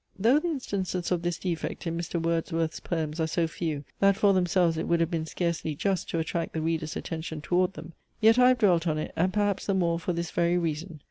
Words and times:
Though 0.17 0.39
the 0.39 0.47
instances 0.47 1.11
of 1.11 1.21
this 1.21 1.37
defect 1.37 1.85
in 1.85 1.95
Mr. 1.95 2.19
Wordsworth's 2.19 2.79
poems 2.79 3.19
are 3.19 3.27
so 3.27 3.45
few, 3.45 3.83
that 3.99 4.15
for 4.17 4.33
themselves 4.33 4.75
it 4.79 4.87
would 4.87 4.99
have 4.99 5.11
been 5.11 5.27
scarcely 5.27 5.75
just 5.75 6.09
to 6.09 6.17
attract 6.17 6.53
the 6.53 6.61
reader's 6.63 6.95
attention 6.95 7.39
toward 7.39 7.73
them; 7.75 7.93
yet 8.19 8.39
I 8.39 8.47
have 8.47 8.57
dwelt 8.57 8.87
on 8.87 8.97
it, 8.97 9.13
and 9.15 9.31
perhaps 9.31 9.67
the 9.67 9.75
more 9.75 9.99
for 9.99 10.11
this 10.11 10.31
very 10.31 10.57
reason. 10.57 10.99